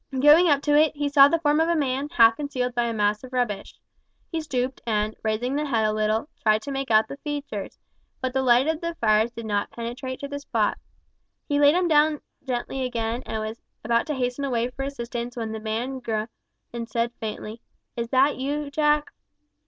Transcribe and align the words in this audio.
Going 0.19 0.47
up 0.47 0.63
to 0.63 0.75
it, 0.75 0.95
he 0.95 1.09
saw 1.09 1.27
the 1.27 1.37
form 1.37 1.59
of 1.59 1.69
a 1.69 1.75
man 1.75 2.09
half 2.09 2.35
concealed 2.35 2.73
by 2.73 2.85
a 2.85 2.91
mass 2.93 3.23
of 3.23 3.33
rubbish. 3.33 3.75
He 4.31 4.41
stooped, 4.41 4.81
and, 4.87 5.15
raising 5.21 5.55
the 5.55 5.67
head 5.67 5.85
a 5.85 5.93
little, 5.93 6.27
tried 6.41 6.63
to 6.63 6.71
make 6.71 6.89
out 6.89 7.07
the 7.07 7.17
features, 7.17 7.77
but 8.19 8.33
the 8.33 8.41
light 8.41 8.65
of 8.67 8.81
the 8.81 8.95
fires 8.95 9.29
did 9.29 9.45
not 9.45 9.69
penetrate 9.69 10.19
to 10.21 10.27
the 10.27 10.39
spot. 10.39 10.79
He 11.47 11.59
laid 11.59 11.75
him 11.75 11.87
gently 11.87 12.23
down 12.77 12.85
again, 12.87 13.21
and 13.27 13.43
was 13.47 13.61
about 13.83 14.07
to 14.07 14.15
hasten 14.15 14.43
away 14.43 14.69
for 14.71 14.81
assistance 14.83 15.37
when 15.37 15.51
the 15.51 15.59
man 15.59 15.99
groaned 15.99 16.29
and 16.73 16.89
said 16.89 17.13
faintly, 17.19 17.61
"Is 17.95 18.09
that 18.09 18.37
you, 18.37 18.71
Jack?" 18.71 19.11